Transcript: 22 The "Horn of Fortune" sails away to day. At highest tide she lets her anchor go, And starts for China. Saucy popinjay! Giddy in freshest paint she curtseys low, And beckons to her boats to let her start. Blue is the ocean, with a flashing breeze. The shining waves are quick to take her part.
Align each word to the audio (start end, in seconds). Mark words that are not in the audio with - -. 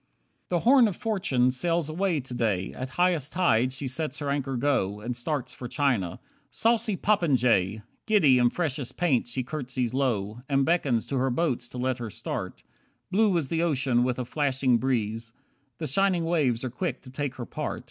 22 0.47 0.47
The 0.49 0.59
"Horn 0.63 0.87
of 0.87 0.95
Fortune" 0.95 1.51
sails 1.51 1.87
away 1.87 2.19
to 2.19 2.33
day. 2.33 2.73
At 2.73 2.89
highest 2.89 3.33
tide 3.33 3.71
she 3.71 3.87
lets 3.99 4.17
her 4.17 4.31
anchor 4.31 4.57
go, 4.57 4.99
And 4.99 5.15
starts 5.15 5.53
for 5.53 5.67
China. 5.67 6.19
Saucy 6.49 6.97
popinjay! 6.97 7.83
Giddy 8.07 8.39
in 8.39 8.49
freshest 8.49 8.97
paint 8.97 9.27
she 9.27 9.43
curtseys 9.43 9.93
low, 9.93 10.41
And 10.49 10.65
beckons 10.65 11.05
to 11.05 11.17
her 11.17 11.29
boats 11.29 11.69
to 11.69 11.77
let 11.77 11.99
her 11.99 12.09
start. 12.09 12.63
Blue 13.11 13.37
is 13.37 13.49
the 13.49 13.61
ocean, 13.61 14.03
with 14.03 14.17
a 14.17 14.25
flashing 14.25 14.79
breeze. 14.79 15.33
The 15.77 15.85
shining 15.85 16.25
waves 16.25 16.63
are 16.63 16.71
quick 16.71 17.03
to 17.03 17.11
take 17.11 17.35
her 17.35 17.45
part. 17.45 17.79